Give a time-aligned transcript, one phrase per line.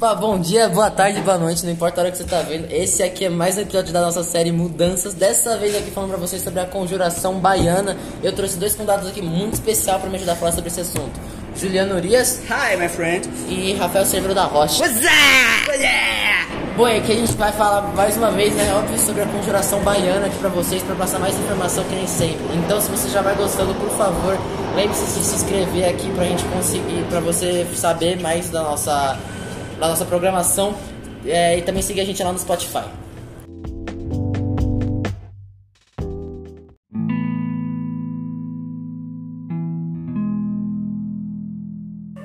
[0.00, 2.72] Bom dia, boa tarde, boa noite, não importa a hora que você tá vendo.
[2.72, 5.12] Esse aqui é mais um episódio da nossa série Mudanças.
[5.12, 7.94] Dessa vez aqui falando pra vocês sobre a conjuração baiana.
[8.22, 11.20] Eu trouxe dois convidados aqui muito especial pra me ajudar a falar sobre esse assunto.
[11.54, 13.28] Juliano Urias Hi, my friend.
[13.46, 14.82] e Rafael Cerveiro da Rocha.
[14.82, 15.68] What's up?
[15.68, 16.76] What's up?
[16.78, 20.28] Bom, aqui a gente vai falar mais uma vez, né, óbvio, sobre a conjuração baiana
[20.28, 22.40] aqui pra vocês, pra passar mais informação que nem sempre.
[22.54, 24.38] Então, se você já vai gostando, por favor,
[24.74, 29.18] lembre-se de se inscrever aqui pra gente conseguir, pra você saber mais da nossa,
[29.80, 30.74] da nossa programação
[31.24, 32.84] é, e também seguir a gente lá no Spotify.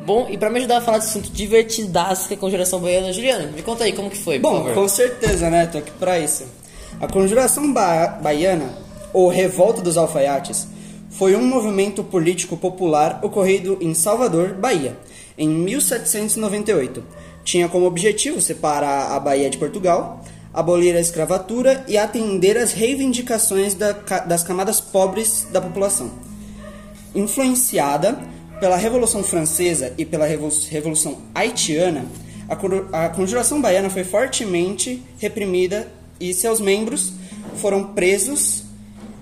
[0.05, 3.12] Bom, e pra me ajudar a falar desse assunto divertidaço que é a conjuração baiana,
[3.12, 5.66] Juliano, me conta aí como que foi, por Bom, com certeza, né?
[5.66, 6.44] Tô aqui pra isso.
[7.02, 8.70] A conjuração ba baiana,
[9.12, 10.68] ou Revolta dos Alfaiates,
[11.10, 14.96] foi um movimento político popular ocorrido em Salvador, Bahia,
[15.38, 17.04] em 1798.
[17.46, 20.21] Tinha como objetivo separar a Bahia de Portugal,
[20.54, 26.12] abolir a escravatura e atender às reivindicações da das camadas pobres da população.
[27.13, 28.18] Influenciada
[28.60, 32.05] pela Revolução Francesa e pela Revolu- Revolução Haitiana,
[32.91, 35.88] a Conjuração Baiana foi fortemente reprimida
[36.20, 37.13] e seus membros
[37.57, 38.63] foram presos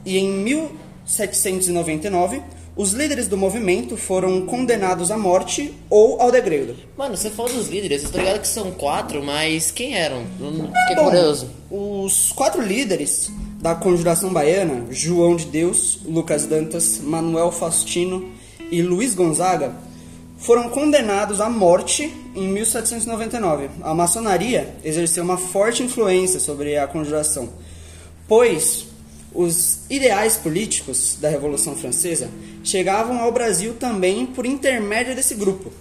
[0.06, 2.42] e em 1799
[2.76, 6.76] os líderes do movimento foram condenados à morte ou ao degredo.
[6.98, 10.24] Mano, você falou dos líderes, eu tô ligado que são quatro, mas quem eram?
[10.40, 11.50] Não- Fiquei Bom, curioso.
[11.70, 18.30] os quatro líderes da Conjuração Baiana, João de Deus, Lucas Dantas, Manuel Faustino
[18.72, 19.74] e Luiz Gonzaga,
[20.38, 23.70] foram condenados à morte em 1799.
[23.82, 27.48] A maçonaria exerceu uma forte influência sobre a conjuração,
[28.28, 28.88] pois
[29.34, 32.30] os ideais políticos da Revolução Francesa
[32.64, 35.72] chegavam ao Brasil também por intermédio desse grupo.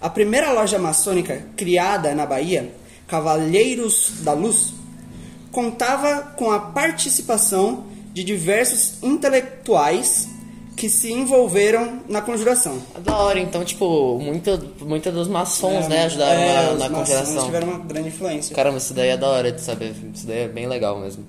[0.00, 2.72] A primeira loja maçônica criada na Bahia,
[3.06, 4.72] Cavalheiros da Luz,
[5.50, 10.28] contava com a participação de diversos intelectuais
[10.76, 12.80] que se envolveram na conjuração.
[13.04, 17.08] Da hora, então, tipo, muita, muita dos maçons, né, ajudaram É, na, os na maçons
[17.08, 17.44] conjuração.
[17.46, 18.54] tiveram uma grande influência.
[18.54, 21.24] Caramba, isso daí é da hora de saber, isso daí é bem legal mesmo.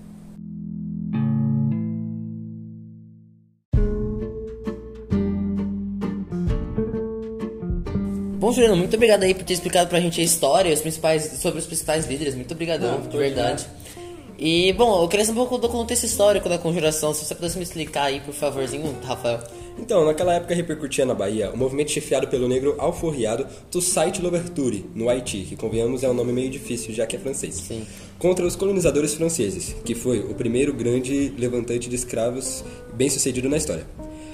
[8.39, 11.59] Bom, Juliano, muito obrigado aí por ter explicado pra gente a história os principais, sobre
[11.59, 12.35] os principais líderes.
[12.35, 13.65] Muito obrigadão, Não, de verdade.
[13.65, 14.09] obrigado.
[14.39, 17.13] E, bom, eu queria saber um pouco do contexto histórico da conjuração.
[17.13, 19.41] Se você pudesse me explicar aí, por favorzinho, Rafael.
[19.77, 25.09] Então, naquela época repercutia na Bahia o movimento chefiado pelo negro alforriado Toussaint Louverture, no
[25.09, 27.55] Haiti, que convenhamos é um nome meio difícil já que é francês.
[27.55, 27.85] Sim.
[28.17, 32.63] Contra os colonizadores franceses, que foi o primeiro grande levantante de escravos
[32.93, 33.85] bem sucedido na história.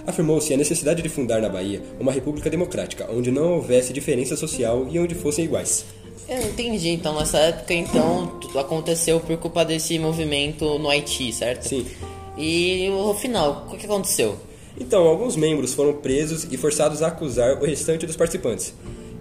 [0.08, 4.88] Afirmou-se a necessidade de fundar na Bahia uma república democrática, onde não houvesse diferença social
[4.90, 5.86] e onde fossem iguais.
[6.28, 11.68] Eu entendi, então nessa época então tudo aconteceu por culpa desse movimento no Haiti, certo?
[11.68, 11.86] Sim.
[12.38, 14.36] E o final, o que aconteceu?
[14.80, 18.74] Então, alguns membros foram presos e forçados a acusar o restante dos participantes.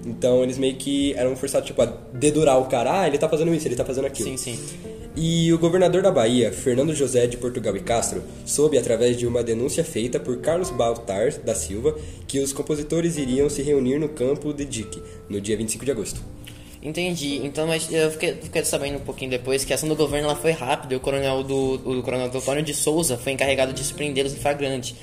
[0.05, 3.55] Então, eles meio que eram forçados tipo, a dedurar o cara, ah, ele tá fazendo
[3.55, 4.31] isso, ele tá fazendo aquilo.
[4.31, 4.59] Sim, sim.
[5.17, 9.45] E o governador da Bahia, Fernando José de Portugal e Castro, soube através de uma
[9.45, 14.53] denúncia feita por Carlos Baltar da Silva que os compositores iriam se reunir no campo
[14.53, 16.21] de Dique no dia 25 de agosto.
[16.83, 17.41] Entendi.
[17.45, 20.37] Então, mas eu fiquei, fiquei sabendo um pouquinho depois que a ação do governo ela
[20.37, 20.97] foi rápida.
[20.97, 24.97] O coronel do o coronel Antônio de Souza foi encarregado de surpreendê-los em flagrante.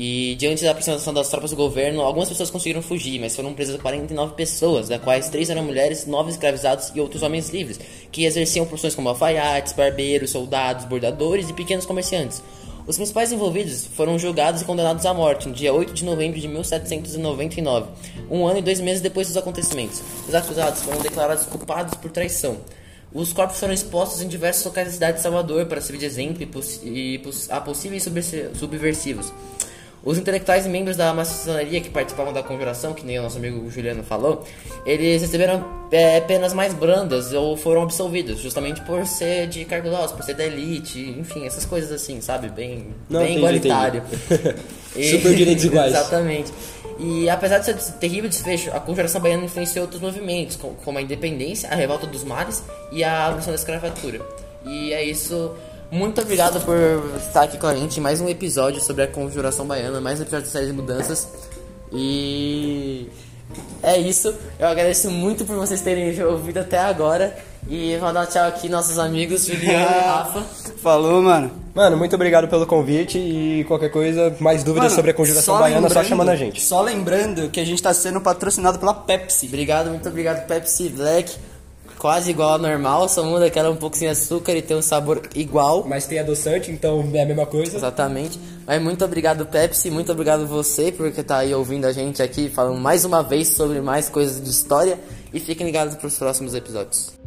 [0.00, 3.80] E diante da aproximação das tropas do governo, algumas pessoas conseguiram fugir, mas foram presas
[3.82, 7.80] 49 pessoas, das quais três eram mulheres, nove escravizados e outros homens livres,
[8.12, 12.40] que exerciam profissões como alfaiates, barbeiros, soldados, bordadores e pequenos comerciantes.
[12.86, 16.46] Os principais envolvidos foram julgados e condenados à morte no dia 8 de novembro de
[16.46, 17.88] 1799,
[18.30, 20.00] um ano e dois meses depois dos acontecimentos.
[20.28, 22.58] Os acusados foram declarados culpados por traição.
[23.12, 26.42] Os corpos foram expostos em diversos locais da cidade de Salvador para servir de exemplo
[26.42, 29.32] e, poss- e poss- a possíveis subversi- subversivos.
[30.04, 33.68] Os intelectuais e membros da maçonaria que participavam da conjuração, que nem o nosso amigo
[33.70, 34.44] Juliano falou,
[34.86, 40.12] eles receberam é, penas mais brandas ou foram absolvidos, justamente por ser de cargos altos,
[40.12, 42.48] por ser da elite, enfim, essas coisas assim, sabe?
[42.48, 44.02] Bem, Não, bem entendi, igualitário.
[45.10, 45.92] Super direitos iguais.
[45.94, 46.52] Exatamente.
[47.00, 51.02] E apesar de ser terrível desfecho, a conjuração baiana influenciou outros movimentos, co- como a
[51.02, 54.20] independência, a revolta dos mares e a abolição da escravatura.
[54.66, 55.54] E é isso.
[55.90, 56.76] Muito obrigado por
[57.16, 60.22] estar aqui com a gente em mais um episódio sobre a conjuração baiana, mais um
[60.22, 61.26] episódio da série de mudanças.
[61.90, 63.08] E
[63.82, 64.34] é isso.
[64.58, 67.34] Eu agradeço muito por vocês terem ouvido até agora.
[67.66, 70.42] E vou dar tchau aqui nossos amigos Juliano e Rafa.
[70.82, 71.50] Falou, mano.
[71.74, 75.60] Mano, muito obrigado pelo convite e qualquer coisa, mais dúvidas Mano, sobre a conjuração só
[75.60, 76.60] baiana, só lembrando- chamando a gente.
[76.62, 79.46] Só lembrando que a gente tá sendo patrocinado pela Pepsi.
[79.46, 81.34] Obrigado, muito obrigado Pepsi Black
[81.98, 84.76] quase igual ao normal, só muda que ela é um pouco sem açúcar e tem
[84.76, 85.84] um sabor igual.
[85.86, 87.76] Mas tem adoçante, então é a mesma coisa.
[87.76, 88.38] Exatamente.
[88.66, 89.90] Mas muito obrigado, Pepsi.
[89.90, 93.80] Muito obrigado você por estar aí ouvindo a gente aqui falando mais uma vez sobre
[93.80, 94.98] mais coisas de história.
[95.32, 97.17] E fiquem ligados para os próximos episódios.